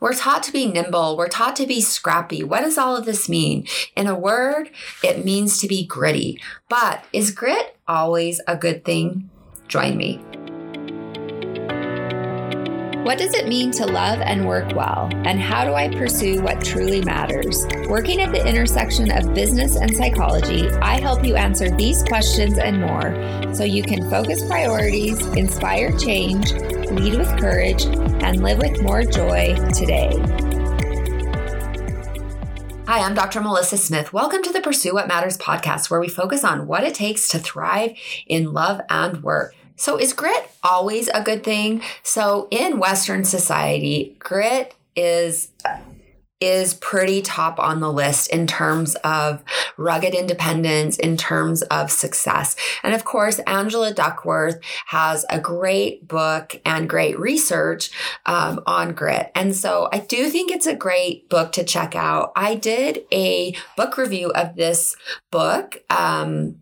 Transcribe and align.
We're 0.00 0.14
taught 0.14 0.42
to 0.44 0.52
be 0.52 0.64
nimble. 0.64 1.18
We're 1.18 1.28
taught 1.28 1.56
to 1.56 1.66
be 1.66 1.82
scrappy. 1.82 2.42
What 2.42 2.62
does 2.62 2.78
all 2.78 2.96
of 2.96 3.04
this 3.04 3.28
mean? 3.28 3.66
In 3.94 4.06
a 4.06 4.14
word, 4.14 4.70
it 5.04 5.26
means 5.26 5.58
to 5.58 5.68
be 5.68 5.84
gritty. 5.84 6.40
But 6.70 7.04
is 7.12 7.30
grit 7.30 7.76
always 7.86 8.40
a 8.48 8.56
good 8.56 8.82
thing? 8.86 9.28
Join 9.68 9.98
me. 9.98 10.18
What 13.04 13.18
does 13.18 13.34
it 13.34 13.48
mean 13.48 13.72
to 13.72 13.86
love 13.86 14.20
and 14.20 14.46
work 14.46 14.74
well? 14.74 15.10
And 15.24 15.40
how 15.40 15.64
do 15.64 15.74
I 15.74 15.88
pursue 15.88 16.40
what 16.42 16.64
truly 16.64 17.02
matters? 17.02 17.66
Working 17.88 18.20
at 18.20 18.32
the 18.32 18.46
intersection 18.46 19.10
of 19.10 19.34
business 19.34 19.76
and 19.76 19.94
psychology, 19.94 20.68
I 20.68 21.00
help 21.00 21.24
you 21.24 21.34
answer 21.34 21.70
these 21.70 22.02
questions 22.04 22.56
and 22.56 22.80
more 22.80 23.54
so 23.54 23.64
you 23.64 23.82
can 23.82 24.08
focus 24.08 24.46
priorities, 24.46 25.18
inspire 25.28 25.96
change, 25.98 26.52
lead 26.90 27.14
with 27.14 27.38
courage, 27.38 27.84
and 27.84 28.42
live 28.42 28.58
with 28.58 28.82
more 28.82 29.02
joy 29.02 29.54
today. 29.72 30.10
Hi, 32.86 33.04
I'm 33.04 33.14
Dr. 33.14 33.40
Melissa 33.40 33.76
Smith. 33.76 34.12
Welcome 34.12 34.42
to 34.42 34.52
the 34.52 34.60
Pursue 34.60 34.94
What 34.94 35.06
Matters 35.06 35.38
podcast, 35.38 35.90
where 35.90 36.00
we 36.00 36.08
focus 36.08 36.42
on 36.42 36.66
what 36.66 36.82
it 36.82 36.94
takes 36.94 37.28
to 37.28 37.38
thrive 37.38 37.96
in 38.26 38.52
love 38.52 38.80
and 38.90 39.22
work. 39.22 39.54
So, 39.76 39.96
is 39.96 40.12
grit 40.12 40.50
always 40.64 41.08
a 41.08 41.22
good 41.22 41.44
thing? 41.44 41.82
So, 42.02 42.48
in 42.50 42.80
Western 42.80 43.24
society, 43.24 44.16
grit 44.18 44.74
is 44.96 45.52
is 46.40 46.74
pretty 46.74 47.20
top 47.20 47.58
on 47.58 47.80
the 47.80 47.92
list 47.92 48.28
in 48.28 48.46
terms 48.46 48.94
of 48.96 49.44
rugged 49.76 50.14
independence, 50.14 50.96
in 50.98 51.16
terms 51.16 51.62
of 51.62 51.90
success. 51.90 52.56
And 52.82 52.94
of 52.94 53.04
course, 53.04 53.38
Angela 53.40 53.92
Duckworth 53.92 54.58
has 54.86 55.26
a 55.28 55.38
great 55.38 56.08
book 56.08 56.60
and 56.64 56.88
great 56.88 57.18
research 57.18 57.90
um, 58.26 58.62
on 58.66 58.92
grit. 58.94 59.30
And 59.34 59.54
so 59.54 59.88
I 59.92 59.98
do 59.98 60.30
think 60.30 60.50
it's 60.50 60.66
a 60.66 60.74
great 60.74 61.28
book 61.28 61.52
to 61.52 61.64
check 61.64 61.94
out. 61.94 62.32
I 62.34 62.54
did 62.54 63.04
a 63.12 63.54
book 63.76 63.98
review 63.98 64.30
of 64.30 64.56
this 64.56 64.96
book. 65.30 65.82
Um, 65.90 66.56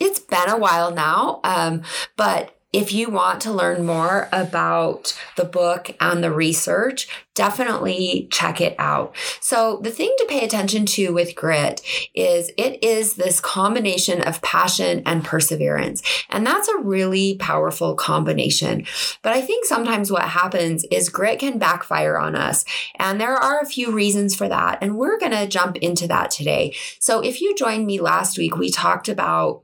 it's 0.00 0.20
been 0.20 0.48
a 0.48 0.56
while 0.56 0.90
now, 0.92 1.40
um, 1.44 1.82
but 2.16 2.56
if 2.72 2.92
you 2.92 3.10
want 3.10 3.40
to 3.42 3.52
learn 3.52 3.84
more 3.84 4.28
about 4.32 5.18
the 5.36 5.44
book 5.44 5.96
and 6.00 6.22
the 6.22 6.30
research, 6.30 7.08
definitely 7.34 8.28
check 8.30 8.60
it 8.60 8.76
out. 8.78 9.16
So, 9.40 9.80
the 9.82 9.90
thing 9.90 10.14
to 10.18 10.26
pay 10.28 10.44
attention 10.44 10.86
to 10.86 11.12
with 11.12 11.34
grit 11.34 11.80
is 12.14 12.52
it 12.56 12.82
is 12.84 13.14
this 13.14 13.40
combination 13.40 14.22
of 14.22 14.40
passion 14.42 15.02
and 15.04 15.24
perseverance. 15.24 16.02
And 16.28 16.46
that's 16.46 16.68
a 16.68 16.78
really 16.78 17.36
powerful 17.36 17.96
combination. 17.96 18.86
But 19.22 19.32
I 19.32 19.40
think 19.40 19.64
sometimes 19.64 20.12
what 20.12 20.28
happens 20.28 20.84
is 20.92 21.08
grit 21.08 21.40
can 21.40 21.58
backfire 21.58 22.16
on 22.18 22.36
us. 22.36 22.64
And 23.00 23.20
there 23.20 23.34
are 23.34 23.58
a 23.60 23.66
few 23.66 23.90
reasons 23.90 24.36
for 24.36 24.48
that. 24.48 24.78
And 24.80 24.96
we're 24.96 25.18
going 25.18 25.32
to 25.32 25.48
jump 25.48 25.76
into 25.78 26.06
that 26.06 26.30
today. 26.30 26.76
So, 27.00 27.20
if 27.20 27.40
you 27.40 27.56
joined 27.56 27.86
me 27.86 28.00
last 28.00 28.38
week, 28.38 28.56
we 28.56 28.70
talked 28.70 29.08
about 29.08 29.62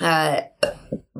uh, 0.00 0.42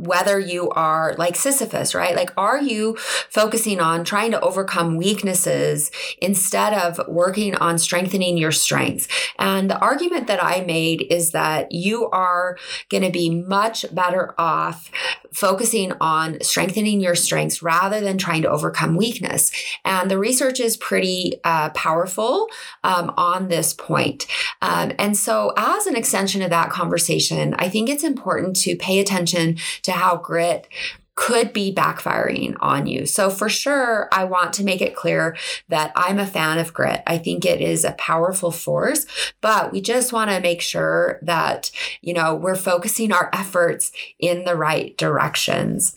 whether 0.07 0.39
you 0.39 0.69
are 0.71 1.15
like 1.17 1.37
Sisyphus, 1.37 1.95
right? 1.95 2.15
Like, 2.15 2.31
are 2.37 2.61
you 2.61 2.97
focusing 3.31 3.81
on 3.81 4.05
trying 4.05 4.31
to 4.33 4.41
overcome 4.41 4.97
weaknesses 4.97 5.91
instead 6.21 6.75
of 6.75 7.01
working 7.09 7.55
on 7.57 7.79
strengthening 7.79 8.37
your 8.37 8.53
strengths? 8.53 9.09
And 9.39 9.71
the 9.71 9.79
argument 9.79 10.27
that 10.27 10.43
I 10.43 10.63
made 10.63 11.07
is 11.11 11.33
that 11.33 11.73
you 11.73 12.09
are 12.11 12.57
going 12.91 13.05
to 13.05 13.11
be 13.11 13.31
much 13.31 13.87
better 13.95 14.35
off 14.39 14.91
focusing 15.33 15.93
on 16.01 16.41
strengthening 16.43 17.01
your 17.01 17.15
strengths 17.15 17.63
rather 17.63 18.01
than 18.01 18.17
trying 18.17 18.43
to 18.43 18.51
overcome 18.51 18.97
weakness. 18.97 19.51
And 19.85 20.11
the 20.11 20.19
research 20.19 20.61
is 20.61 20.77
pretty 20.77 21.35
uh, 21.45 21.71
powerful 21.71 22.49
um, 22.85 23.13
on 23.17 23.49
this 23.49 23.75
point. 23.75 24.27
Um, 24.63 24.93
and 24.99 25.17
so, 25.17 25.53
as 25.57 25.87
an 25.87 25.97
extension 25.97 26.43
of 26.43 26.51
that 26.51 26.71
conversation, 26.71 27.55
I 27.59 27.69
think 27.69 27.89
it's 27.89 28.05
important 28.05 28.57
to 28.57 28.77
pay 28.77 28.99
attention 28.99 29.36
to 29.83 29.93
how 29.93 30.17
grit 30.17 30.69
could 31.17 31.55
be 31.55 31.75
backfiring 31.75 32.55
on 32.61 32.87
you. 32.87 33.07
So, 33.07 33.31
for 33.31 33.49
sure, 33.49 34.07
I 34.13 34.25
want 34.25 34.53
to 34.55 34.65
make 34.65 34.83
it 34.83 34.95
clear 34.95 35.35
that 35.69 35.91
I'm 35.97 36.19
a 36.19 36.27
fan 36.27 36.59
of 36.59 36.75
grit. 36.75 37.03
I 37.07 37.17
think 37.17 37.47
it 37.47 37.63
is 37.63 37.85
a 37.85 37.93
powerful 37.93 38.51
force, 38.51 39.07
but 39.41 39.73
we 39.73 39.81
just 39.81 40.13
want 40.13 40.31
to 40.31 40.41
make 40.41 40.61
sure 40.61 41.19
that, 41.23 41.71
you 42.03 42.13
know, 42.13 42.35
we're 42.35 42.55
focusing 42.55 43.13
our 43.13 43.31
efforts 43.33 43.93
in 44.19 44.45
the 44.45 44.55
right 44.55 44.97
directions. 44.99 45.95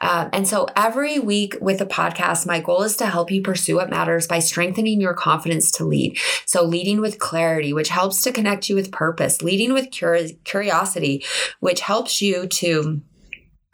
Um, 0.00 0.30
and 0.32 0.48
so, 0.48 0.66
every 0.74 1.18
week 1.18 1.54
with 1.60 1.78
the 1.78 1.86
podcast, 1.86 2.46
my 2.46 2.58
goal 2.58 2.82
is 2.82 2.96
to 2.96 3.06
help 3.06 3.30
you 3.30 3.42
pursue 3.42 3.76
what 3.76 3.90
matters 3.90 4.26
by 4.26 4.38
strengthening 4.38 5.02
your 5.02 5.14
confidence 5.14 5.70
to 5.72 5.84
lead. 5.84 6.18
So, 6.46 6.64
leading 6.64 7.02
with 7.02 7.18
clarity, 7.18 7.74
which 7.74 7.90
helps 7.90 8.22
to 8.22 8.32
connect 8.32 8.70
you 8.70 8.74
with 8.74 8.90
purpose, 8.90 9.42
leading 9.42 9.74
with 9.74 9.90
curiosity, 9.90 11.24
which 11.60 11.80
helps 11.80 12.22
you 12.22 12.46
to 12.46 13.02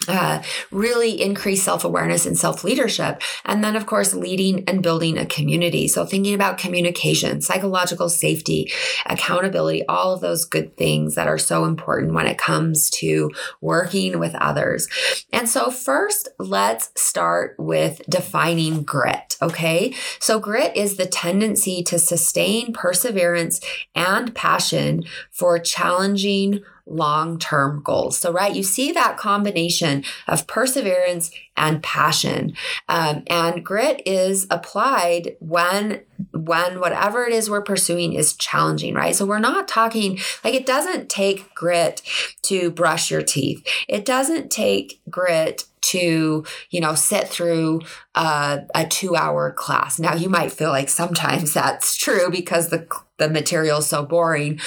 uh, 0.08 0.42
really 0.70 1.20
increase 1.20 1.62
self 1.62 1.84
awareness 1.84 2.26
and 2.26 2.38
self 2.38 2.64
leadership. 2.64 3.22
And 3.44 3.62
then, 3.62 3.76
of 3.76 3.86
course, 3.86 4.14
leading 4.14 4.64
and 4.68 4.82
building 4.82 5.18
a 5.18 5.26
community. 5.26 5.88
So, 5.88 6.04
thinking 6.04 6.34
about 6.34 6.58
communication, 6.58 7.40
psychological 7.40 8.08
safety, 8.08 8.70
accountability, 9.06 9.86
all 9.86 10.14
of 10.14 10.20
those 10.20 10.44
good 10.44 10.76
things 10.76 11.14
that 11.14 11.28
are 11.28 11.38
so 11.38 11.64
important 11.64 12.14
when 12.14 12.26
it 12.26 12.38
comes 12.38 12.90
to 12.90 13.30
working 13.60 14.18
with 14.18 14.34
others. 14.36 14.88
And 15.32 15.48
so, 15.48 15.70
first, 15.70 16.28
let's 16.38 16.90
start 16.96 17.54
with 17.58 18.02
defining 18.08 18.82
grit. 18.82 19.36
Okay. 19.42 19.94
So, 20.20 20.38
grit 20.38 20.76
is 20.76 20.96
the 20.96 21.06
tendency 21.06 21.82
to 21.84 21.98
sustain 21.98 22.72
perseverance 22.72 23.60
and 23.94 24.34
passion 24.34 25.04
for 25.30 25.58
challenging 25.58 26.60
long 26.88 27.38
term 27.38 27.82
goals. 27.84 28.18
So, 28.18 28.32
right, 28.32 28.54
you 28.54 28.62
see 28.62 28.92
that 28.92 29.16
combination 29.16 30.04
of 30.26 30.46
perseverance 30.46 31.30
and 31.56 31.82
passion. 31.82 32.54
Um, 32.88 33.24
and 33.26 33.64
grit 33.64 34.02
is 34.06 34.46
applied 34.50 35.36
when 35.40 36.02
when 36.32 36.80
whatever 36.80 37.24
it 37.26 37.32
is 37.32 37.50
we're 37.50 37.62
pursuing 37.62 38.14
is 38.14 38.34
challenging, 38.34 38.94
right? 38.94 39.14
So 39.14 39.26
we're 39.26 39.38
not 39.38 39.68
talking 39.68 40.18
like 40.42 40.54
it 40.54 40.66
doesn't 40.66 41.08
take 41.08 41.54
grit 41.54 42.02
to 42.42 42.70
brush 42.70 43.10
your 43.10 43.22
teeth. 43.22 43.66
It 43.88 44.04
doesn't 44.04 44.50
take 44.50 45.00
grit 45.10 45.64
to 45.80 46.44
you 46.70 46.80
know 46.80 46.94
sit 46.94 47.28
through 47.28 47.80
a, 48.14 48.60
a 48.74 48.86
two 48.86 49.14
hour 49.14 49.52
class 49.52 50.00
now 50.00 50.12
you 50.12 50.28
might 50.28 50.50
feel 50.50 50.70
like 50.70 50.88
sometimes 50.88 51.54
that's 51.54 51.96
true 51.96 52.30
because 52.30 52.68
the 52.70 52.86
the 53.18 53.28
material 53.28 53.78
is 53.78 53.86
so 53.86 54.04
boring 54.04 54.60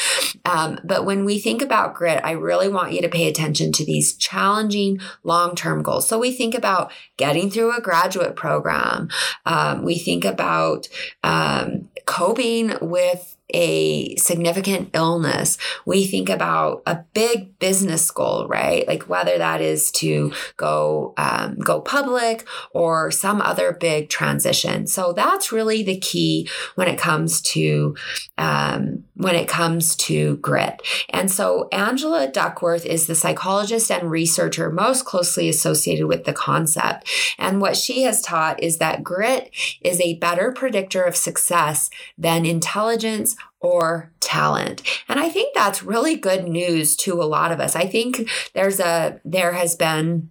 um, 0.45 0.79
but 0.83 1.05
when 1.05 1.25
we 1.25 1.39
think 1.39 1.61
about 1.61 1.93
grit 1.93 2.21
i 2.23 2.31
really 2.31 2.69
want 2.69 2.91
you 2.91 3.01
to 3.01 3.09
pay 3.09 3.27
attention 3.27 3.71
to 3.71 3.85
these 3.85 4.15
challenging 4.15 4.99
long-term 5.23 5.81
goals 5.81 6.07
so 6.07 6.19
we 6.19 6.31
think 6.31 6.53
about 6.55 6.91
getting 7.17 7.49
through 7.49 7.75
a 7.75 7.81
graduate 7.81 8.35
program 8.35 9.09
um, 9.45 9.83
we 9.83 9.97
think 9.97 10.25
about 10.25 10.87
um, 11.23 11.89
coping 12.05 12.73
with 12.81 13.37
a 13.53 14.15
significant 14.15 14.89
illness, 14.93 15.57
we 15.85 16.05
think 16.05 16.29
about 16.29 16.81
a 16.85 17.03
big 17.13 17.57
business 17.59 18.09
goal, 18.11 18.47
right? 18.47 18.87
Like 18.87 19.03
whether 19.09 19.37
that 19.37 19.61
is 19.61 19.91
to 19.93 20.33
go 20.57 21.13
um, 21.17 21.55
go 21.59 21.81
public 21.81 22.47
or 22.73 23.11
some 23.11 23.41
other 23.41 23.73
big 23.73 24.09
transition. 24.09 24.87
So 24.87 25.13
that's 25.13 25.51
really 25.51 25.83
the 25.83 25.99
key 25.99 26.49
when 26.75 26.87
it 26.87 26.99
comes 26.99 27.41
to 27.41 27.95
um, 28.41 29.03
when 29.13 29.35
it 29.35 29.47
comes 29.47 29.95
to 29.95 30.37
grit. 30.37 30.81
And 31.09 31.29
so 31.29 31.69
Angela 31.71 32.27
Duckworth 32.27 32.87
is 32.87 33.05
the 33.05 33.13
psychologist 33.13 33.91
and 33.91 34.09
researcher 34.09 34.71
most 34.71 35.05
closely 35.05 35.47
associated 35.47 36.07
with 36.07 36.25
the 36.25 36.33
concept. 36.33 37.07
And 37.37 37.61
what 37.61 37.77
she 37.77 38.01
has 38.01 38.23
taught 38.23 38.61
is 38.63 38.79
that 38.79 39.03
grit 39.03 39.51
is 39.81 40.01
a 40.01 40.17
better 40.17 40.51
predictor 40.51 41.03
of 41.03 41.15
success 41.15 41.91
than 42.17 42.47
intelligence 42.47 43.35
or 43.59 44.11
talent. 44.21 44.81
And 45.07 45.19
I 45.19 45.29
think 45.29 45.53
that's 45.53 45.83
really 45.83 46.15
good 46.15 46.47
news 46.47 46.95
to 46.97 47.21
a 47.21 47.25
lot 47.25 47.51
of 47.51 47.59
us. 47.59 47.75
I 47.75 47.85
think 47.85 48.27
there's 48.55 48.79
a 48.79 49.21
there 49.23 49.51
has 49.51 49.75
been 49.75 50.30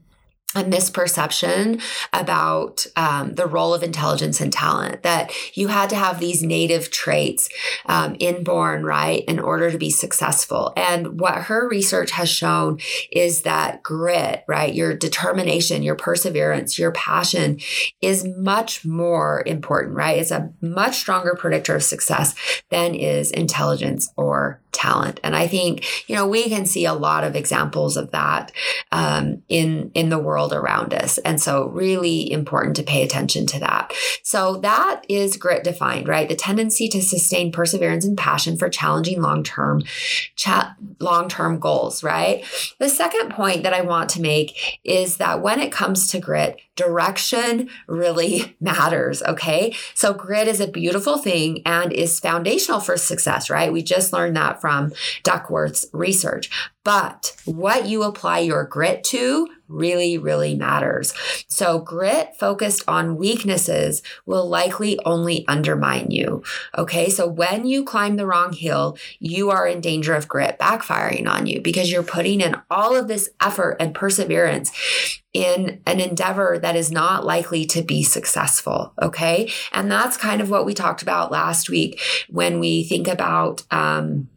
a 0.56 0.64
misperception 0.64 1.80
about 2.12 2.84
um, 2.96 3.34
the 3.34 3.46
role 3.46 3.72
of 3.72 3.82
intelligence 3.82 4.40
and 4.40 4.52
talent 4.52 5.02
that 5.04 5.32
you 5.54 5.68
had 5.68 5.88
to 5.90 5.96
have 5.96 6.18
these 6.18 6.42
native 6.42 6.90
traits 6.90 7.48
um, 7.86 8.16
inborn 8.18 8.84
right 8.84 9.24
in 9.26 9.38
order 9.38 9.70
to 9.70 9.78
be 9.78 9.90
successful. 9.90 10.72
And 10.76 11.20
what 11.20 11.42
her 11.42 11.68
research 11.68 12.10
has 12.12 12.28
shown 12.28 12.80
is 13.12 13.42
that 13.42 13.82
grit 13.82 14.44
right 14.48 14.74
your 14.74 14.94
determination 14.94 15.82
your 15.82 15.94
perseverance 15.94 16.78
your 16.78 16.92
passion 16.92 17.60
is 18.00 18.24
much 18.24 18.84
more 18.84 19.44
important 19.46 19.94
right? 19.94 20.18
It's 20.18 20.30
a 20.32 20.52
much 20.60 20.96
stronger 20.96 21.36
predictor 21.38 21.76
of 21.76 21.82
success 21.84 22.34
than 22.70 22.94
is 22.94 23.30
intelligence 23.30 24.10
or 24.16 24.60
talent. 24.72 25.20
And 25.22 25.34
I 25.34 25.46
think, 25.46 26.08
you 26.08 26.14
know, 26.14 26.26
we 26.26 26.48
can 26.48 26.66
see 26.66 26.84
a 26.84 26.94
lot 26.94 27.24
of 27.24 27.36
examples 27.36 27.96
of 27.96 28.10
that 28.10 28.52
um, 28.92 29.42
in 29.48 29.90
in 29.94 30.08
the 30.08 30.18
world 30.18 30.52
around 30.52 30.94
us. 30.94 31.18
And 31.18 31.40
so 31.40 31.68
really 31.68 32.30
important 32.30 32.76
to 32.76 32.82
pay 32.82 33.02
attention 33.02 33.46
to 33.46 33.60
that. 33.60 33.92
So 34.22 34.56
that 34.58 35.02
is 35.08 35.36
grit 35.36 35.64
defined, 35.64 36.08
right? 36.08 36.28
The 36.28 36.36
tendency 36.36 36.88
to 36.88 37.02
sustain 37.02 37.52
perseverance 37.52 38.04
and 38.04 38.16
passion 38.16 38.56
for 38.56 38.68
challenging 38.68 39.20
long-term 39.20 39.82
cha- 40.36 40.76
long-term 41.00 41.58
goals, 41.58 42.02
right? 42.02 42.44
The 42.78 42.88
second 42.88 43.30
point 43.30 43.62
that 43.62 43.74
I 43.74 43.82
want 43.82 44.10
to 44.10 44.22
make 44.22 44.80
is 44.84 45.16
that 45.16 45.42
when 45.42 45.60
it 45.60 45.72
comes 45.72 46.08
to 46.08 46.20
grit, 46.20 46.60
direction 46.80 47.68
really 47.86 48.56
matters, 48.60 49.22
okay? 49.22 49.74
So 49.94 50.14
grit 50.14 50.48
is 50.48 50.60
a 50.60 50.66
beautiful 50.66 51.18
thing 51.18 51.62
and 51.66 51.92
is 51.92 52.20
foundational 52.20 52.80
for 52.80 52.96
success, 52.96 53.50
right? 53.50 53.72
We 53.72 53.82
just 53.82 54.12
learned 54.12 54.36
that 54.36 54.60
from 54.60 54.92
Duckworth's 55.22 55.86
research. 55.92 56.50
But 56.82 57.36
what 57.44 57.86
you 57.86 58.02
apply 58.04 58.38
your 58.40 58.64
grit 58.64 59.04
to 59.04 59.48
really, 59.68 60.18
really 60.18 60.54
matters. 60.54 61.14
So, 61.46 61.78
grit 61.78 62.36
focused 62.38 62.82
on 62.88 63.16
weaknesses 63.16 64.02
will 64.26 64.48
likely 64.48 64.98
only 65.04 65.46
undermine 65.46 66.10
you. 66.10 66.42
Okay. 66.76 67.08
So, 67.08 67.26
when 67.26 67.66
you 67.66 67.84
climb 67.84 68.16
the 68.16 68.26
wrong 68.26 68.52
hill, 68.52 68.96
you 69.18 69.50
are 69.50 69.66
in 69.66 69.80
danger 69.80 70.14
of 70.14 70.28
grit 70.28 70.58
backfiring 70.58 71.28
on 71.28 71.46
you 71.46 71.60
because 71.60 71.92
you're 71.92 72.02
putting 72.02 72.40
in 72.40 72.56
all 72.70 72.96
of 72.96 73.08
this 73.08 73.30
effort 73.40 73.76
and 73.78 73.94
perseverance 73.94 74.72
in 75.32 75.80
an 75.86 76.00
endeavor 76.00 76.58
that 76.60 76.74
is 76.74 76.90
not 76.90 77.24
likely 77.24 77.64
to 77.64 77.82
be 77.82 78.02
successful. 78.02 78.92
Okay. 79.00 79.50
And 79.72 79.90
that's 79.90 80.16
kind 80.16 80.40
of 80.40 80.50
what 80.50 80.66
we 80.66 80.74
talked 80.74 81.02
about 81.02 81.30
last 81.30 81.70
week 81.70 82.00
when 82.28 82.58
we 82.58 82.84
think 82.84 83.06
about, 83.06 83.62
um, 83.70 84.28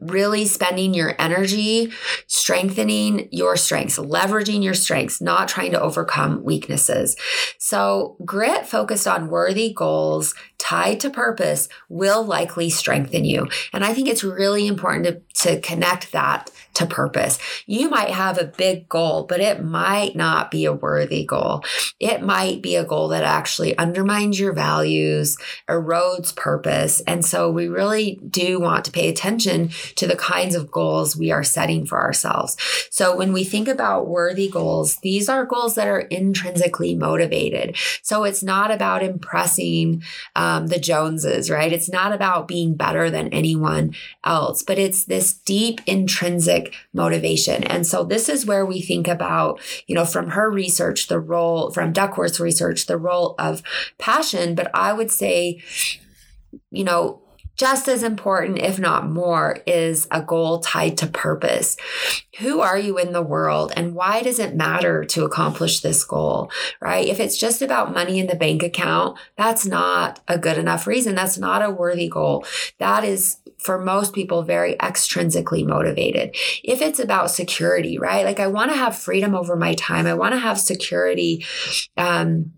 really 0.00 0.46
spending 0.46 0.94
your 0.94 1.14
energy 1.18 1.92
strengthening 2.26 3.28
your 3.30 3.56
strengths, 3.56 3.98
leveraging 3.98 4.62
your 4.62 4.74
strengths, 4.74 5.20
not 5.20 5.48
trying 5.48 5.72
to 5.72 5.80
overcome 5.80 6.42
weaknesses. 6.42 7.16
So, 7.58 8.16
grit 8.24 8.66
focused 8.66 9.06
on 9.06 9.28
worthy 9.28 9.72
goals 9.72 10.34
tied 10.58 11.00
to 11.00 11.10
purpose 11.10 11.68
will 11.88 12.24
likely 12.24 12.70
strengthen 12.70 13.24
you. 13.24 13.48
And 13.72 13.84
I 13.84 13.94
think 13.94 14.08
it's 14.08 14.24
really 14.24 14.66
important 14.66 15.04
to, 15.06 15.42
to 15.42 15.60
connect 15.60 16.12
that 16.12 16.50
to 16.80 16.86
purpose. 16.86 17.38
You 17.66 17.88
might 17.88 18.10
have 18.10 18.38
a 18.38 18.44
big 18.44 18.88
goal, 18.88 19.24
but 19.24 19.40
it 19.40 19.62
might 19.62 20.16
not 20.16 20.50
be 20.50 20.64
a 20.64 20.72
worthy 20.72 21.24
goal. 21.24 21.62
It 22.00 22.22
might 22.22 22.62
be 22.62 22.76
a 22.76 22.84
goal 22.84 23.08
that 23.08 23.22
actually 23.22 23.76
undermines 23.76 24.40
your 24.40 24.52
values, 24.52 25.36
erodes 25.68 26.34
purpose. 26.34 27.00
And 27.06 27.24
so 27.24 27.50
we 27.50 27.68
really 27.68 28.18
do 28.28 28.58
want 28.58 28.84
to 28.86 28.92
pay 28.92 29.08
attention 29.08 29.70
to 29.96 30.06
the 30.06 30.16
kinds 30.16 30.54
of 30.54 30.70
goals 30.70 31.16
we 31.16 31.30
are 31.30 31.44
setting 31.44 31.84
for 31.86 32.00
ourselves. 32.00 32.56
So 32.90 33.14
when 33.14 33.32
we 33.32 33.44
think 33.44 33.68
about 33.68 34.08
worthy 34.08 34.48
goals, 34.48 34.96
these 35.02 35.28
are 35.28 35.44
goals 35.44 35.74
that 35.74 35.86
are 35.86 36.00
intrinsically 36.00 36.94
motivated. 36.94 37.76
So 38.02 38.24
it's 38.24 38.42
not 38.42 38.70
about 38.70 39.02
impressing 39.02 40.02
um, 40.34 40.68
the 40.68 40.78
Joneses, 40.78 41.50
right? 41.50 41.72
It's 41.72 41.90
not 41.90 42.12
about 42.12 42.48
being 42.48 42.74
better 42.74 43.10
than 43.10 43.28
anyone 43.28 43.94
else, 44.24 44.62
but 44.62 44.78
it's 44.78 45.04
this 45.04 45.34
deep 45.34 45.80
intrinsic 45.86 46.69
motivation. 46.92 47.64
And 47.64 47.86
so 47.86 48.04
this 48.04 48.28
is 48.28 48.46
where 48.46 48.66
we 48.66 48.80
think 48.80 49.08
about, 49.08 49.60
you 49.86 49.94
know, 49.94 50.04
from 50.04 50.30
her 50.30 50.50
research, 50.50 51.08
the 51.08 51.20
role, 51.20 51.70
from 51.70 51.92
Duckworth's 51.92 52.40
research, 52.40 52.86
the 52.86 52.98
role 52.98 53.34
of 53.38 53.62
passion. 53.98 54.54
But 54.54 54.70
I 54.74 54.92
would 54.92 55.10
say, 55.10 55.62
you 56.70 56.84
know, 56.84 57.22
just 57.56 57.88
as 57.88 58.02
important, 58.02 58.58
if 58.58 58.78
not 58.78 59.10
more, 59.10 59.58
is 59.66 60.08
a 60.10 60.22
goal 60.22 60.60
tied 60.60 60.96
to 60.96 61.06
purpose. 61.06 61.76
Who 62.38 62.60
are 62.60 62.78
you 62.78 62.96
in 62.96 63.12
the 63.12 63.20
world 63.20 63.70
and 63.76 63.94
why 63.94 64.22
does 64.22 64.38
it 64.38 64.56
matter 64.56 65.04
to 65.04 65.26
accomplish 65.26 65.80
this 65.80 66.02
goal, 66.02 66.50
right? 66.80 67.06
If 67.06 67.20
it's 67.20 67.36
just 67.36 67.60
about 67.60 67.92
money 67.92 68.18
in 68.18 68.28
the 68.28 68.34
bank 68.34 68.62
account, 68.62 69.18
that's 69.36 69.66
not 69.66 70.20
a 70.26 70.38
good 70.38 70.56
enough 70.56 70.86
reason. 70.86 71.14
That's 71.14 71.36
not 71.36 71.62
a 71.62 71.70
worthy 71.70 72.08
goal. 72.08 72.46
That 72.78 73.04
is, 73.04 73.36
for 73.62 73.78
most 73.78 74.14
people, 74.14 74.42
very 74.42 74.74
extrinsically 74.76 75.66
motivated. 75.66 76.34
If 76.64 76.80
it's 76.80 76.98
about 76.98 77.30
security, 77.30 77.98
right? 77.98 78.24
Like 78.24 78.40
I 78.40 78.46
want 78.46 78.70
to 78.70 78.76
have 78.76 78.96
freedom 78.96 79.34
over 79.34 79.54
my 79.56 79.74
time, 79.74 80.06
I 80.06 80.14
want 80.14 80.32
to 80.32 80.38
have 80.40 80.58
security. 80.58 81.44
Um, 81.96 82.52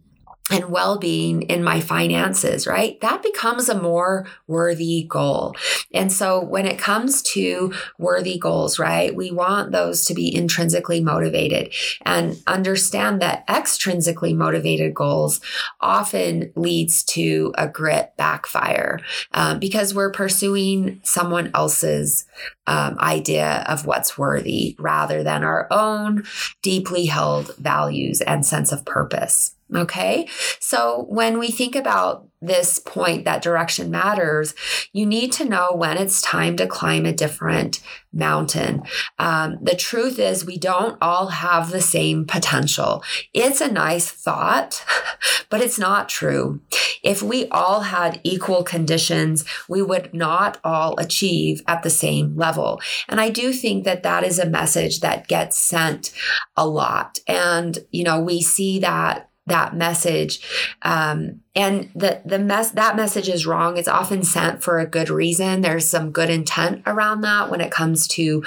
and 0.50 0.70
well 0.70 0.98
being 0.98 1.42
in 1.42 1.62
my 1.62 1.80
finances, 1.80 2.66
right? 2.66 3.00
That 3.00 3.22
becomes 3.22 3.68
a 3.68 3.80
more 3.80 4.26
worthy 4.46 5.04
goal. 5.08 5.54
And 5.94 6.12
so 6.12 6.42
when 6.42 6.66
it 6.66 6.78
comes 6.78 7.22
to 7.22 7.72
worthy 7.98 8.38
goals, 8.38 8.78
right, 8.78 9.14
we 9.14 9.30
want 9.30 9.72
those 9.72 10.04
to 10.06 10.14
be 10.14 10.34
intrinsically 10.34 11.00
motivated 11.00 11.72
and 12.04 12.36
understand 12.46 13.22
that 13.22 13.46
extrinsically 13.46 14.34
motivated 14.34 14.94
goals 14.94 15.40
often 15.80 16.52
leads 16.56 17.04
to 17.04 17.54
a 17.56 17.68
grit 17.68 18.12
backfire 18.16 19.00
um, 19.32 19.58
because 19.58 19.94
we're 19.94 20.12
pursuing 20.12 21.00
someone 21.04 21.50
else's 21.54 22.26
um, 22.66 22.98
idea 22.98 23.64
of 23.68 23.86
what's 23.86 24.18
worthy 24.18 24.76
rather 24.78 25.22
than 25.22 25.44
our 25.44 25.66
own 25.70 26.24
deeply 26.62 27.06
held 27.06 27.56
values 27.56 28.20
and 28.20 28.44
sense 28.44 28.72
of 28.72 28.84
purpose. 28.84 29.54
Okay. 29.74 30.28
So 30.60 31.06
when 31.08 31.38
we 31.38 31.50
think 31.50 31.74
about 31.74 32.28
this 32.42 32.78
point 32.78 33.24
that 33.24 33.40
direction 33.40 33.90
matters, 33.90 34.54
you 34.92 35.06
need 35.06 35.32
to 35.32 35.48
know 35.48 35.70
when 35.72 35.96
it's 35.96 36.20
time 36.20 36.56
to 36.56 36.66
climb 36.66 37.06
a 37.06 37.12
different 37.12 37.80
mountain. 38.12 38.82
Um, 39.18 39.58
the 39.62 39.76
truth 39.76 40.18
is, 40.18 40.44
we 40.44 40.58
don't 40.58 40.98
all 41.00 41.28
have 41.28 41.70
the 41.70 41.80
same 41.80 42.26
potential. 42.26 43.02
It's 43.32 43.60
a 43.60 43.70
nice 43.70 44.10
thought, 44.10 44.84
but 45.48 45.62
it's 45.62 45.78
not 45.78 46.08
true. 46.08 46.60
If 47.02 47.22
we 47.22 47.48
all 47.48 47.80
had 47.80 48.20
equal 48.24 48.64
conditions, 48.64 49.44
we 49.68 49.80
would 49.80 50.12
not 50.12 50.58
all 50.64 50.98
achieve 50.98 51.62
at 51.66 51.82
the 51.82 51.90
same 51.90 52.36
level. 52.36 52.80
And 53.08 53.20
I 53.20 53.30
do 53.30 53.52
think 53.52 53.84
that 53.84 54.02
that 54.02 54.24
is 54.24 54.38
a 54.38 54.46
message 54.46 55.00
that 55.00 55.28
gets 55.28 55.56
sent 55.56 56.12
a 56.56 56.66
lot. 56.66 57.20
And, 57.26 57.78
you 57.90 58.04
know, 58.04 58.20
we 58.20 58.42
see 58.42 58.80
that 58.80 59.30
that 59.46 59.74
message. 59.74 60.40
Um, 60.82 61.40
and 61.54 61.90
the 61.94 62.22
the 62.24 62.38
mess 62.38 62.70
that 62.70 62.96
message 62.96 63.28
is 63.28 63.46
wrong. 63.46 63.76
It's 63.76 63.88
often 63.88 64.22
sent 64.22 64.62
for 64.62 64.78
a 64.78 64.86
good 64.86 65.10
reason. 65.10 65.60
There's 65.60 65.88
some 65.88 66.12
good 66.12 66.30
intent 66.30 66.82
around 66.86 67.22
that 67.22 67.50
when 67.50 67.60
it 67.60 67.72
comes 67.72 68.06
to 68.08 68.44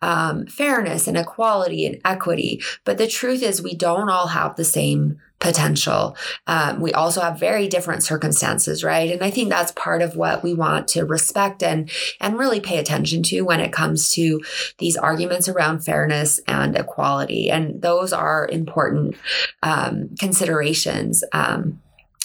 um, 0.00 0.46
fairness 0.46 1.06
and 1.06 1.16
equality 1.16 1.86
and 1.86 2.00
equity. 2.04 2.62
But 2.84 2.98
the 2.98 3.06
truth 3.06 3.42
is 3.42 3.62
we 3.62 3.74
don't 3.74 4.08
all 4.08 4.28
have 4.28 4.56
the 4.56 4.64
same 4.64 5.20
potential. 5.40 6.16
Um, 6.46 6.80
we 6.80 6.92
also 6.92 7.20
have 7.22 7.40
very 7.40 7.66
different 7.66 8.02
circumstances, 8.02 8.84
right? 8.84 9.10
And 9.10 9.22
I 9.22 9.30
think 9.30 9.48
that's 9.48 9.72
part 9.72 10.02
of 10.02 10.14
what 10.14 10.42
we 10.42 10.54
want 10.54 10.86
to 10.88 11.04
respect 11.04 11.62
and 11.62 11.90
and 12.20 12.38
really 12.38 12.60
pay 12.60 12.78
attention 12.78 13.22
to 13.24 13.40
when 13.42 13.60
it 13.60 13.72
comes 13.72 14.10
to 14.10 14.40
these 14.78 14.96
arguments 14.96 15.48
around 15.48 15.80
fairness 15.80 16.40
and 16.46 16.76
equality. 16.76 17.50
And 17.50 17.80
those 17.80 18.12
are 18.12 18.48
important 18.48 19.16
um, 19.62 20.10
considerations. 20.18 21.24
Um, 21.32 21.80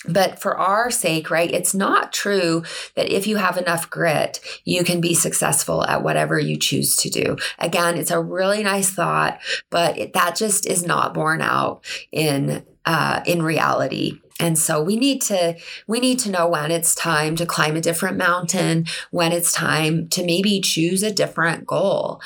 but 0.07 0.39
for 0.39 0.57
our 0.57 0.91
sake, 0.91 1.29
right, 1.29 1.51
it's 1.51 1.73
not 1.73 2.13
true 2.13 2.63
that 2.95 3.09
if 3.09 3.27
you 3.27 3.37
have 3.37 3.57
enough 3.57 3.89
grit, 3.89 4.39
you 4.63 4.83
can 4.83 5.01
be 5.01 5.13
successful 5.13 5.85
at 5.85 6.03
whatever 6.03 6.39
you 6.39 6.57
choose 6.57 6.95
to 6.97 7.09
do. 7.09 7.37
Again, 7.59 7.97
it's 7.97 8.11
a 8.11 8.21
really 8.21 8.63
nice 8.63 8.89
thought, 8.89 9.39
but 9.69 9.97
it, 9.97 10.13
that 10.13 10.35
just 10.35 10.65
is 10.65 10.85
not 10.85 11.13
borne 11.13 11.41
out 11.41 11.83
in 12.11 12.63
uh, 12.85 13.21
in 13.25 13.41
reality. 13.41 14.19
And 14.39 14.59
so 14.59 14.83
we 14.83 14.97
need 14.97 15.21
to 15.23 15.55
we 15.87 15.99
need 16.01 16.19
to 16.19 16.29
know 16.29 16.47
when 16.47 16.69
it's 16.69 16.93
time 16.93 17.37
to 17.37 17.45
climb 17.45 17.77
a 17.77 17.81
different 17.81 18.17
mountain, 18.17 18.85
when 19.11 19.31
it's 19.31 19.53
time 19.53 20.09
to 20.09 20.25
maybe 20.25 20.59
choose 20.59 21.03
a 21.03 21.13
different 21.13 21.65
goal. 21.65 22.21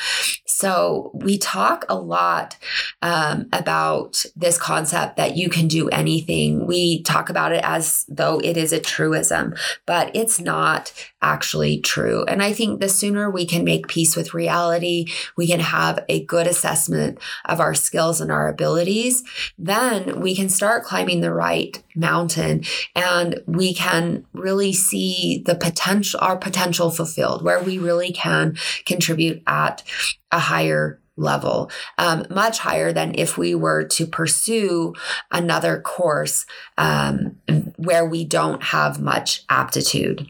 So 0.45 1.11
we 1.13 1.37
talk 1.37 1.85
a 1.87 1.95
lot 1.95 2.57
um, 3.01 3.47
about 3.53 4.25
this 4.35 4.57
concept 4.57 5.17
that 5.17 5.37
you 5.37 5.49
can 5.49 5.67
do 5.67 5.87
anything. 5.89 6.65
We 6.65 7.03
talk 7.03 7.29
about 7.29 7.51
it 7.51 7.63
as 7.63 8.05
though 8.09 8.39
it 8.39 8.57
is 8.57 8.73
a 8.73 8.79
truism, 8.79 9.55
but 9.85 10.13
it's 10.15 10.39
not 10.39 10.91
actually 11.21 11.79
true. 11.79 12.25
And 12.25 12.41
I 12.41 12.53
think 12.53 12.79
the 12.79 12.89
sooner 12.89 13.29
we 13.29 13.45
can 13.45 13.63
make 13.63 13.87
peace 13.87 14.15
with 14.15 14.33
reality, 14.33 15.05
we 15.37 15.47
can 15.47 15.59
have 15.59 16.03
a 16.09 16.25
good 16.25 16.47
assessment 16.47 17.19
of 17.45 17.59
our 17.59 17.75
skills 17.75 18.19
and 18.19 18.31
our 18.31 18.47
abilities, 18.47 19.23
then 19.57 20.19
we 20.19 20.35
can 20.35 20.49
start 20.49 20.83
climbing 20.83 21.21
the 21.21 21.33
right 21.33 21.81
mountain 21.99 22.63
and 22.95 23.41
we 23.45 23.73
can 23.73 24.25
really 24.33 24.73
see 24.73 25.43
the 25.45 25.55
potential, 25.55 26.19
our 26.21 26.37
potential 26.37 26.91
fulfilled, 26.91 27.43
where 27.43 27.61
we 27.61 27.77
really 27.77 28.11
can 28.11 28.55
contribute 28.85 29.41
at 29.47 29.83
a 30.31 30.39
higher 30.39 30.99
level, 31.19 31.69
um, 31.97 32.25
much 32.29 32.59
higher 32.59 32.93
than 32.93 33.13
if 33.15 33.37
we 33.37 33.53
were 33.53 33.83
to 33.83 34.07
pursue 34.07 34.93
another 35.31 35.79
course 35.81 36.45
um, 36.77 37.35
where 37.75 38.05
we 38.05 38.23
don't 38.23 38.63
have 38.63 39.01
much 39.01 39.43
aptitude. 39.49 40.25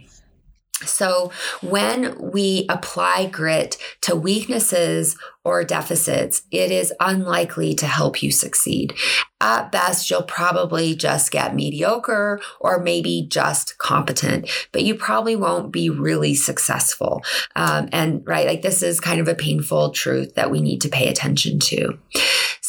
So, 0.85 1.31
when 1.61 2.17
we 2.19 2.65
apply 2.69 3.27
grit 3.27 3.77
to 4.01 4.15
weaknesses 4.15 5.17
or 5.43 5.63
deficits, 5.63 6.43
it 6.51 6.71
is 6.71 6.93
unlikely 6.99 7.73
to 7.75 7.87
help 7.87 8.21
you 8.21 8.31
succeed. 8.31 8.93
At 9.41 9.71
best, 9.71 10.09
you'll 10.09 10.23
probably 10.23 10.95
just 10.95 11.31
get 11.31 11.55
mediocre 11.55 12.41
or 12.59 12.79
maybe 12.79 13.25
just 13.29 13.77
competent, 13.77 14.49
but 14.71 14.83
you 14.83 14.95
probably 14.95 15.35
won't 15.35 15.71
be 15.71 15.89
really 15.89 16.35
successful. 16.35 17.23
Um, 17.55 17.87
and 17.91 18.21
right, 18.27 18.45
like 18.45 18.61
this 18.61 18.83
is 18.83 18.99
kind 18.99 19.21
of 19.21 19.27
a 19.27 19.35
painful 19.35 19.91
truth 19.91 20.35
that 20.35 20.51
we 20.51 20.61
need 20.61 20.81
to 20.81 20.89
pay 20.89 21.07
attention 21.07 21.59
to. 21.59 21.97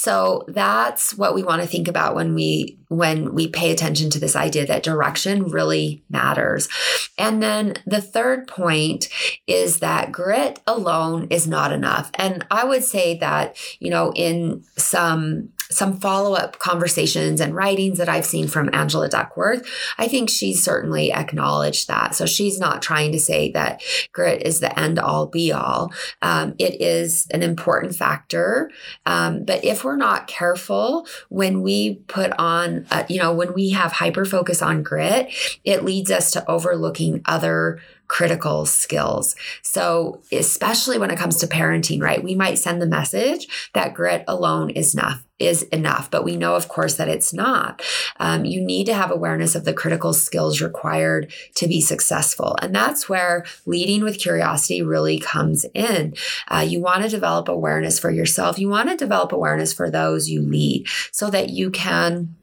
So 0.02 0.44
that's 0.48 1.14
what 1.14 1.34
we 1.34 1.42
want 1.42 1.60
to 1.60 1.68
think 1.68 1.86
about 1.86 2.14
when 2.14 2.34
we 2.34 2.78
when 2.88 3.34
we 3.34 3.48
pay 3.48 3.70
attention 3.70 4.08
to 4.08 4.18
this 4.18 4.34
idea 4.34 4.64
that 4.64 4.82
direction 4.82 5.44
really 5.50 6.02
matters. 6.08 6.70
And 7.18 7.42
then 7.42 7.74
the 7.84 8.00
third 8.00 8.48
point 8.48 9.10
is 9.46 9.80
that 9.80 10.10
grit 10.10 10.58
alone 10.66 11.26
is 11.28 11.46
not 11.46 11.70
enough. 11.70 12.10
And 12.14 12.46
I 12.50 12.64
would 12.64 12.82
say 12.82 13.18
that, 13.18 13.58
you 13.78 13.90
know, 13.90 14.10
in 14.16 14.64
some 14.78 15.50
some 15.70 15.98
follow 15.98 16.34
up 16.34 16.58
conversations 16.58 17.40
and 17.40 17.54
writings 17.54 17.98
that 17.98 18.08
I've 18.08 18.26
seen 18.26 18.48
from 18.48 18.70
Angela 18.72 19.08
Duckworth, 19.08 19.68
I 19.98 20.08
think 20.08 20.28
she's 20.28 20.62
certainly 20.62 21.12
acknowledged 21.12 21.88
that. 21.88 22.14
So 22.14 22.26
she's 22.26 22.58
not 22.58 22.82
trying 22.82 23.12
to 23.12 23.20
say 23.20 23.52
that 23.52 23.82
grit 24.12 24.42
is 24.42 24.60
the 24.60 24.78
end 24.78 24.98
all 24.98 25.26
be 25.26 25.52
all. 25.52 25.92
Um, 26.22 26.54
it 26.58 26.80
is 26.80 27.26
an 27.30 27.42
important 27.42 27.94
factor. 27.94 28.70
Um, 29.06 29.44
but 29.44 29.64
if 29.64 29.84
we're 29.84 29.96
not 29.96 30.26
careful, 30.26 31.06
when 31.28 31.62
we 31.62 31.96
put 32.08 32.32
on, 32.38 32.86
uh, 32.90 33.04
you 33.08 33.18
know, 33.18 33.32
when 33.32 33.54
we 33.54 33.70
have 33.70 33.92
hyper 33.92 34.24
focus 34.24 34.62
on 34.62 34.82
grit, 34.82 35.32
it 35.64 35.84
leads 35.84 36.10
us 36.10 36.32
to 36.32 36.50
overlooking 36.50 37.22
other 37.26 37.80
critical 38.10 38.66
skills. 38.66 39.36
So, 39.62 40.20
especially 40.32 40.98
when 40.98 41.12
it 41.12 41.18
comes 41.18 41.36
to 41.36 41.46
parenting, 41.46 42.02
right? 42.02 42.24
We 42.24 42.34
might 42.34 42.58
send 42.58 42.82
the 42.82 42.86
message 42.86 43.46
that 43.72 43.94
grit 43.94 44.24
alone 44.26 44.70
is 44.70 44.94
enough 44.94 45.22
is 45.38 45.62
enough, 45.62 46.10
but 46.10 46.22
we 46.22 46.36
know, 46.36 46.54
of 46.54 46.68
course, 46.68 46.96
that 46.96 47.08
it's 47.08 47.32
not. 47.32 47.80
Um, 48.18 48.44
you 48.44 48.60
need 48.60 48.84
to 48.86 48.94
have 48.94 49.10
awareness 49.10 49.54
of 49.54 49.64
the 49.64 49.72
critical 49.72 50.12
skills 50.12 50.60
required 50.60 51.32
to 51.54 51.66
be 51.66 51.80
successful. 51.80 52.58
And 52.60 52.74
that's 52.74 53.08
where 53.08 53.46
leading 53.64 54.02
with 54.02 54.18
curiosity 54.18 54.82
really 54.82 55.18
comes 55.18 55.64
in. 55.72 56.14
Uh, 56.48 56.66
you 56.68 56.82
want 56.82 57.04
to 57.04 57.08
develop 57.08 57.48
awareness 57.48 57.98
for 57.98 58.10
yourself. 58.10 58.58
You 58.58 58.68
want 58.68 58.90
to 58.90 58.96
develop 58.96 59.32
awareness 59.32 59.72
for 59.72 59.90
those 59.90 60.28
you 60.28 60.42
lead 60.42 60.86
so 61.10 61.30
that 61.30 61.48
you 61.48 61.70
can 61.70 62.36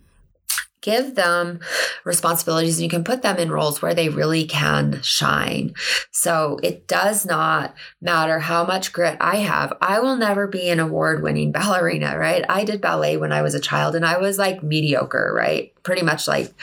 give 0.88 1.15
them 1.15 1.60
responsibilities 2.06 2.77
and 2.77 2.84
you 2.84 2.89
can 2.89 3.03
put 3.03 3.22
them 3.22 3.36
in 3.36 3.51
roles 3.51 3.82
where 3.82 3.94
they 3.94 4.08
really 4.08 4.46
can 4.46 5.01
shine. 5.01 5.74
So 6.12 6.60
it 6.63 6.88
does 6.88 7.25
not 7.25 7.75
matter 8.01 8.39
how 8.39 8.63
much 8.63 8.94
grit 8.94 9.17
I 9.20 9.36
have. 9.38 9.74
I 9.82 10.00
will 10.00 10.15
never 10.15 10.48
be 10.48 10.70
an 10.70 10.79
award 10.79 11.22
winning 11.22 11.51
ballerina, 11.58 12.17
right? 12.17 12.46
I 12.48 12.63
did 12.63 12.79
ballet 12.79 13.17
when 13.17 13.34
I 13.34 13.41
was 13.41 13.53
a 13.53 13.60
child 13.60 13.96
and 13.96 14.06
I 14.06 14.17
was 14.17 14.38
like 14.38 14.63
mediocre, 14.63 15.34
right? 15.36 15.74
Pretty 15.84 16.03
much 16.03 16.25
like 16.25 16.53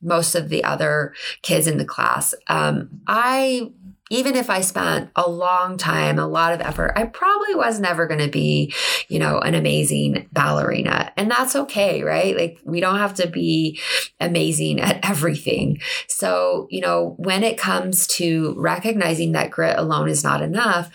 most 0.00 0.36
of 0.36 0.48
the 0.48 0.62
other 0.62 1.12
kids 1.42 1.66
in 1.66 1.76
the 1.76 1.84
class. 1.84 2.34
Um, 2.46 3.00
I 3.08 3.72
even 4.08 4.36
if 4.36 4.48
I 4.48 4.60
spent 4.60 5.10
a 5.16 5.28
long 5.28 5.76
time, 5.76 6.18
a 6.18 6.28
lot 6.28 6.52
of 6.52 6.60
effort, 6.60 6.92
I 6.94 7.04
probably 7.04 7.56
was 7.56 7.80
never 7.80 8.06
going 8.06 8.20
to 8.20 8.28
be, 8.28 8.72
you 9.08 9.18
know, 9.18 9.40
an 9.40 9.54
amazing 9.54 10.28
ballerina. 10.32 11.12
And 11.16 11.28
that's 11.28 11.56
okay, 11.56 12.04
right? 12.04 12.36
Like 12.36 12.58
we 12.64 12.80
don't 12.80 12.98
have 12.98 13.14
to 13.14 13.26
be 13.26 13.80
amazing 14.20 14.80
at 14.80 15.00
everything. 15.08 15.80
So, 16.06 16.68
you 16.70 16.80
know, 16.80 17.14
when 17.18 17.42
it 17.42 17.58
comes 17.58 18.06
to 18.08 18.54
recognizing 18.56 19.32
that 19.32 19.50
grit 19.50 19.76
alone 19.76 20.08
is 20.08 20.22
not 20.22 20.40
enough, 20.40 20.88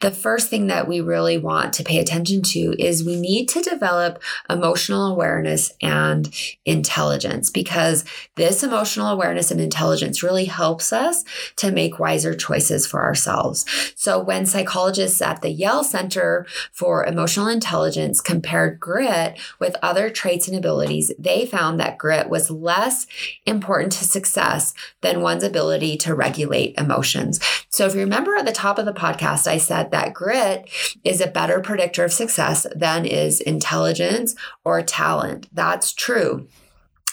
the 0.00 0.10
first 0.10 0.50
thing 0.50 0.66
that 0.66 0.86
we 0.86 1.00
really 1.00 1.38
want 1.38 1.72
to 1.74 1.84
pay 1.84 1.98
attention 1.98 2.42
to 2.42 2.74
is 2.78 3.04
we 3.04 3.18
need 3.18 3.48
to 3.48 3.62
develop 3.62 4.22
emotional 4.50 5.06
awareness 5.06 5.72
and 5.80 6.34
intelligence 6.66 7.48
because 7.48 8.04
this 8.36 8.62
emotional 8.62 9.08
awareness 9.08 9.50
and 9.50 9.60
intelligence 9.60 10.22
really 10.22 10.44
helps 10.44 10.92
us 10.92 11.24
to 11.56 11.72
make 11.72 11.98
wiser 11.98 12.34
choices 12.34 12.57
choices 12.58 12.86
for 12.86 13.02
ourselves. 13.04 13.64
So 13.94 14.18
when 14.18 14.44
psychologists 14.44 15.22
at 15.22 15.42
the 15.42 15.50
Yale 15.50 15.84
Center 15.84 16.44
for 16.72 17.04
Emotional 17.04 17.46
Intelligence 17.46 18.20
compared 18.20 18.80
grit 18.80 19.38
with 19.60 19.76
other 19.80 20.10
traits 20.10 20.48
and 20.48 20.56
abilities, 20.56 21.12
they 21.18 21.46
found 21.46 21.78
that 21.78 21.98
grit 21.98 22.28
was 22.28 22.50
less 22.50 23.06
important 23.46 23.92
to 23.92 24.04
success 24.04 24.74
than 25.02 25.22
one's 25.22 25.44
ability 25.44 25.96
to 25.98 26.14
regulate 26.14 26.74
emotions. 26.76 27.38
So 27.68 27.86
if 27.86 27.94
you 27.94 28.00
remember 28.00 28.34
at 28.34 28.46
the 28.46 28.52
top 28.52 28.78
of 28.78 28.86
the 28.86 28.92
podcast, 28.92 29.46
I 29.46 29.58
said 29.58 29.92
that 29.92 30.14
grit 30.14 30.68
is 31.04 31.20
a 31.20 31.28
better 31.28 31.60
predictor 31.60 32.04
of 32.04 32.12
success 32.12 32.66
than 32.74 33.06
is 33.06 33.40
intelligence 33.40 34.34
or 34.64 34.82
talent. 34.82 35.48
That's 35.52 35.92
true. 35.92 36.48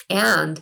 And 0.10 0.60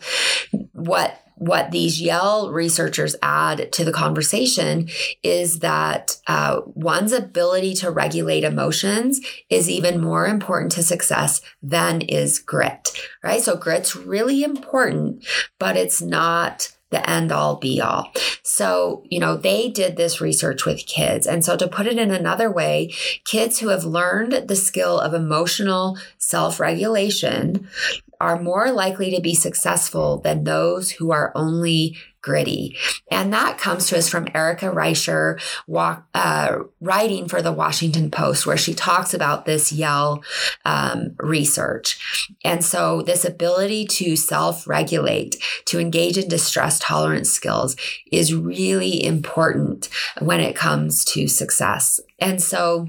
what 0.74 1.23
what 1.46 1.72
these 1.72 2.02
Yale 2.02 2.52
researchers 2.52 3.18
add 3.22 3.72
to 3.74 3.84
the 3.84 3.92
conversation 3.92 4.88
is 5.24 5.60
that 5.60 6.18
uh, 6.28 6.62
one's 6.68 7.12
ability 7.12 7.74
to 7.76 7.92
regulate 7.92 8.46
emotions 8.46 9.20
is 9.50 9.70
even 9.70 10.02
more 10.02 10.26
important 10.26 10.72
to 10.72 10.84
success 10.84 11.42
than 11.62 12.02
is 12.02 12.40
grit, 12.40 12.98
right? 13.24 13.42
So 13.42 13.58
grit's 13.58 13.94
really 13.94 14.42
important, 14.44 15.26
but 15.60 15.76
it's 15.76 16.02
not 16.02 16.74
the 16.92 17.10
end 17.10 17.32
all 17.32 17.58
be 17.58 17.82
all. 17.82 18.12
So, 18.44 19.04
you 19.10 19.20
know, 19.20 19.36
they 19.36 19.70
did 19.70 19.98
this 19.98 20.22
research 20.22 20.64
with 20.66 20.86
kids. 20.86 21.28
And 21.28 21.44
so, 21.44 21.58
to 21.58 21.68
put 21.68 21.88
it 21.88 21.98
in 21.98 22.12
another 22.12 22.52
way, 22.52 22.94
kids 23.26 23.60
who 23.60 23.70
have 23.70 23.84
learned 23.84 24.48
the 24.48 24.56
skill 24.56 25.00
of 25.00 25.14
emotional 25.14 25.98
self 26.20 26.60
regulation 26.60 27.68
are 28.24 28.42
more 28.42 28.72
likely 28.72 29.12
to 29.14 29.22
be 29.22 29.36
successful 29.36 30.20
than 30.20 30.46
those 30.46 30.92
who 30.92 31.12
are 31.12 31.34
only 31.36 31.98
gritty. 32.22 32.78
And 33.12 33.34
that 33.34 33.58
comes 33.58 33.88
to 33.88 33.98
us 33.98 34.08
from 34.08 34.30
Erica 34.34 34.68
Reischer 34.68 35.42
walk, 35.68 36.08
uh, 36.14 36.60
writing 36.80 37.28
for 37.28 37.42
the 37.42 37.52
Washington 37.52 38.10
Post, 38.10 38.46
where 38.46 38.56
she 38.56 38.74
talks 38.74 39.14
about 39.14 39.46
this 39.46 39.74
Yale 39.74 40.24
um, 40.64 41.16
research. 41.20 42.26
And 42.46 42.64
so, 42.64 43.02
this 43.02 43.26
ability 43.26 43.88
to 43.88 44.16
self 44.16 44.66
regulate, 44.66 45.36
to 45.66 45.80
engage 45.80 46.18
in 46.18 46.30
distress 46.30 46.80
tolerance 46.80 47.30
skills 47.30 47.76
is 48.10 48.34
really 48.34 49.04
important 49.04 49.90
when 50.22 50.40
it 50.40 50.56
comes 50.56 51.04
to 51.06 51.28
success. 51.28 52.00
And 52.20 52.42
so, 52.42 52.88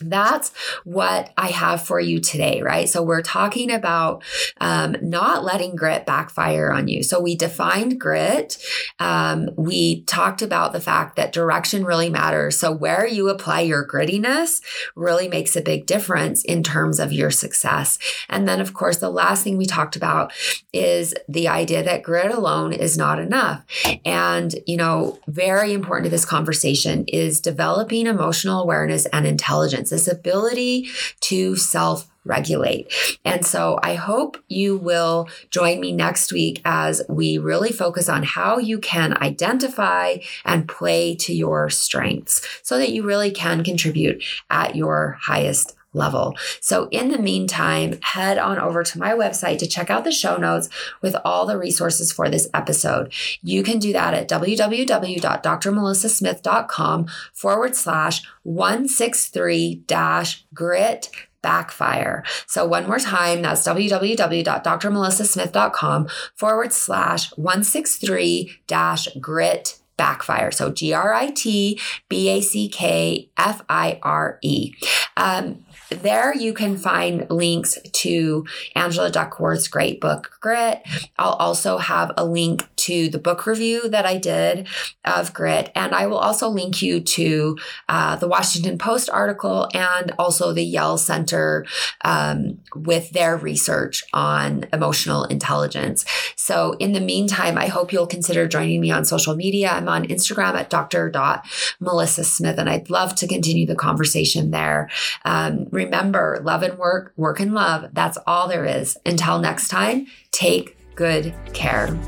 that's 0.00 0.52
what 0.84 1.32
I 1.36 1.48
have 1.48 1.86
for 1.86 2.00
you 2.00 2.20
today, 2.20 2.62
right? 2.62 2.88
So, 2.88 3.02
we're 3.02 3.22
talking 3.22 3.70
about 3.70 4.22
um, 4.60 4.96
not 5.02 5.44
letting 5.44 5.76
grit 5.76 6.06
backfire 6.06 6.72
on 6.72 6.88
you. 6.88 7.02
So, 7.02 7.20
we 7.20 7.36
defined 7.36 8.00
grit. 8.00 8.58
Um, 8.98 9.50
we 9.56 10.02
talked 10.04 10.42
about 10.42 10.72
the 10.72 10.80
fact 10.80 11.16
that 11.16 11.32
direction 11.32 11.84
really 11.84 12.10
matters. 12.10 12.58
So, 12.58 12.72
where 12.72 13.06
you 13.06 13.28
apply 13.28 13.60
your 13.60 13.86
grittiness 13.86 14.60
really 14.94 15.28
makes 15.28 15.56
a 15.56 15.62
big 15.62 15.86
difference 15.86 16.44
in 16.44 16.62
terms 16.62 16.98
of 16.98 17.12
your 17.12 17.30
success. 17.30 17.98
And 18.28 18.48
then, 18.48 18.60
of 18.60 18.74
course, 18.74 18.98
the 18.98 19.10
last 19.10 19.44
thing 19.44 19.56
we 19.56 19.66
talked 19.66 19.96
about 19.96 20.32
is 20.72 21.14
the 21.28 21.48
idea 21.48 21.82
that 21.82 22.02
grit 22.02 22.32
alone 22.32 22.72
is 22.72 22.98
not 22.98 23.18
enough. 23.18 23.64
And, 24.04 24.54
you 24.66 24.76
know, 24.76 25.18
very 25.26 25.72
important 25.72 26.04
to 26.04 26.10
this 26.10 26.24
conversation 26.24 27.04
is 27.08 27.40
developing 27.40 28.06
emotional 28.06 28.62
awareness 28.62 29.06
and 29.06 29.26
intelligence 29.26 29.83
this 29.90 30.08
ability 30.08 30.88
to 31.20 31.56
self 31.56 32.10
regulate. 32.24 32.92
And 33.24 33.44
so 33.44 33.78
I 33.82 33.94
hope 33.94 34.38
you 34.48 34.76
will 34.76 35.28
join 35.50 35.80
me 35.80 35.92
next 35.92 36.32
week 36.32 36.62
as 36.64 37.02
we 37.08 37.38
really 37.38 37.70
focus 37.70 38.08
on 38.08 38.22
how 38.22 38.58
you 38.58 38.78
can 38.78 39.16
identify 39.18 40.16
and 40.44 40.66
play 40.66 41.14
to 41.16 41.34
your 41.34 41.68
strengths 41.68 42.60
so 42.62 42.78
that 42.78 42.92
you 42.92 43.02
really 43.02 43.30
can 43.30 43.62
contribute 43.62 44.24
at 44.50 44.74
your 44.74 45.18
highest 45.20 45.76
level. 45.94 46.36
So, 46.60 46.88
in 46.90 47.10
the 47.10 47.18
meantime, 47.18 47.98
head 48.02 48.36
on 48.38 48.58
over 48.58 48.82
to 48.82 48.98
my 48.98 49.12
website 49.12 49.58
to 49.58 49.66
check 49.66 49.90
out 49.90 50.04
the 50.04 50.12
show 50.12 50.36
notes 50.36 50.68
with 51.00 51.16
all 51.24 51.46
the 51.46 51.56
resources 51.58 52.12
for 52.12 52.28
this 52.28 52.48
episode. 52.52 53.12
You 53.42 53.62
can 53.62 53.78
do 53.78 53.92
that 53.92 54.14
at 54.14 54.28
www.drmelissasmith.com 54.28 57.06
forward 57.32 57.76
slash 57.76 58.22
163 58.42 59.84
dash 59.86 60.44
grit 60.52 61.10
backfire. 61.44 62.24
So 62.46 62.66
one 62.66 62.86
more 62.86 62.98
time, 62.98 63.42
that's 63.42 63.68
www.drmelissasmith.com 63.68 66.08
forward 66.34 66.72
slash 66.72 67.30
163 67.36 68.58
dash 68.66 69.06
grit 69.20 69.78
backfire. 69.96 70.50
So 70.50 70.72
G 70.72 70.92
R 70.92 71.12
I 71.12 71.30
T 71.30 71.78
B 72.08 72.28
A 72.30 72.40
C 72.40 72.68
K 72.68 73.30
F 73.36 73.62
I 73.68 74.00
R 74.02 74.40
E. 74.42 74.74
Um, 75.16 75.63
there 75.90 76.34
you 76.34 76.52
can 76.52 76.76
find 76.76 77.28
links 77.30 77.78
to 77.92 78.46
Angela 78.74 79.10
Duckworth's 79.10 79.68
great 79.68 80.00
book, 80.00 80.36
Grit. 80.40 80.82
I'll 81.18 81.32
also 81.32 81.78
have 81.78 82.12
a 82.16 82.24
link 82.24 82.73
to 82.84 83.08
the 83.08 83.18
book 83.18 83.46
review 83.46 83.88
that 83.88 84.06
I 84.06 84.16
did 84.16 84.68
of 85.04 85.32
Grit, 85.32 85.70
and 85.74 85.94
I 85.94 86.06
will 86.06 86.18
also 86.18 86.48
link 86.48 86.82
you 86.82 87.00
to 87.00 87.58
uh, 87.88 88.16
the 88.16 88.28
Washington 88.28 88.78
Post 88.78 89.08
article 89.10 89.68
and 89.72 90.12
also 90.18 90.52
the 90.52 90.64
Yale 90.64 90.98
Center 90.98 91.66
um, 92.04 92.58
with 92.74 93.10
their 93.10 93.36
research 93.36 94.04
on 94.12 94.66
emotional 94.72 95.24
intelligence. 95.24 96.04
So, 96.36 96.72
in 96.78 96.92
the 96.92 97.00
meantime, 97.00 97.56
I 97.56 97.66
hope 97.66 97.92
you'll 97.92 98.06
consider 98.06 98.46
joining 98.46 98.80
me 98.80 98.90
on 98.90 99.04
social 99.04 99.34
media. 99.34 99.70
I'm 99.70 99.88
on 99.88 100.06
Instagram 100.08 100.54
at 100.54 100.70
dr.melissa 100.70 102.24
Smith, 102.24 102.58
and 102.58 102.68
I'd 102.68 102.90
love 102.90 103.14
to 103.16 103.26
continue 103.26 103.66
the 103.66 103.74
conversation 103.74 104.50
there. 104.50 104.90
Um, 105.24 105.66
remember, 105.70 106.40
love 106.42 106.62
and 106.62 106.78
work, 106.78 107.12
work 107.16 107.40
and 107.40 107.54
love. 107.54 107.90
That's 107.92 108.18
all 108.26 108.48
there 108.48 108.64
is. 108.64 108.96
Until 109.06 109.38
next 109.38 109.68
time, 109.68 110.06
take 110.32 110.76
good 110.94 111.34
care. 111.52 111.98